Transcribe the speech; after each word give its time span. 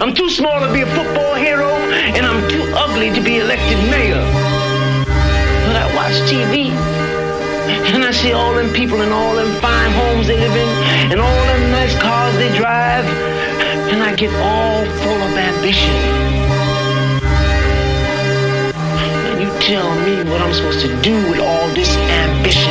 I'm 0.00 0.14
too 0.14 0.30
small 0.30 0.60
to 0.60 0.72
be 0.72 0.82
a 0.82 0.86
football 0.94 1.34
hero, 1.34 1.74
and 2.14 2.24
I'm 2.24 2.48
too 2.48 2.62
ugly 2.76 3.10
to 3.14 3.20
be 3.20 3.38
elected 3.38 3.78
mayor. 3.90 4.22
But 5.66 5.74
I 5.74 5.90
watch 5.96 6.14
TV, 6.30 6.70
and 7.92 8.04
I 8.04 8.12
see 8.12 8.32
all 8.32 8.54
them 8.54 8.72
people 8.72 9.02
in 9.02 9.10
all 9.10 9.34
them 9.34 9.50
fine 9.60 9.90
homes 9.90 10.28
they 10.28 10.38
live 10.38 10.54
in, 10.54 10.68
and 11.10 11.20
all 11.20 11.44
them 11.50 11.70
nice 11.72 11.98
cars 11.98 12.32
they 12.36 12.56
drive, 12.56 13.04
and 13.90 14.00
I 14.00 14.14
get 14.14 14.32
all 14.34 14.84
full 15.02 15.20
of 15.20 15.36
ambition. 15.36 15.96
And 19.26 19.42
you 19.42 19.50
tell 19.58 19.90
me 20.06 20.30
what 20.30 20.40
I'm 20.40 20.54
supposed 20.54 20.80
to 20.86 20.94
do 21.02 21.16
with 21.28 21.40
all 21.40 21.68
this 21.74 21.90
ambition 21.96 22.67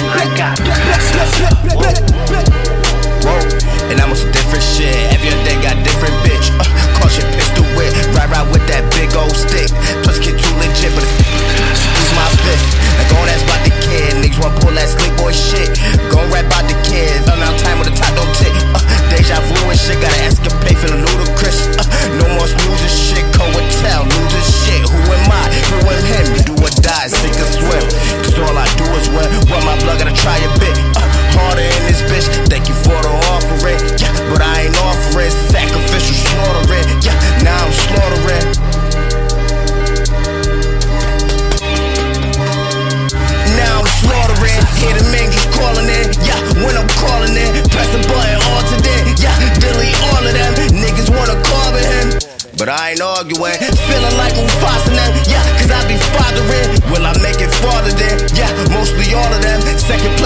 But 52.68 52.82
I 52.82 52.90
ain't 52.91 52.99
arguing. 52.99 53.55
Feeling 53.87 54.18
like 54.20 54.35
Mufasa 54.35 54.91
now. 54.91 55.07
Yeah, 55.23 55.40
cause 55.55 55.71
I 55.71 55.87
be 55.87 55.96
fathering. 56.12 56.91
Will 56.91 57.07
I 57.07 57.15
make 57.23 57.40
it 57.40 57.48
farther 57.63 57.96
than? 57.96 58.20
Yeah, 58.35 58.51
mostly 58.76 59.07
all 59.15 59.32
of 59.32 59.40
them. 59.40 59.63
Second 59.79 60.16